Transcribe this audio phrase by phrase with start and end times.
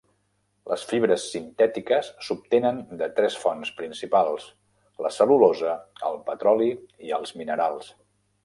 [0.69, 4.49] Les fibres sintètiques s'obtenen de tres fonts principals:
[5.07, 5.77] la cel·lulosa,
[6.11, 6.73] el petroli
[7.11, 7.97] i els minerals.